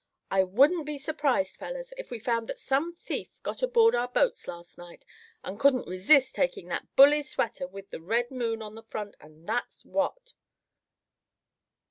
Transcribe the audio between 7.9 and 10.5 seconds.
the red moon on the front; and that's what!"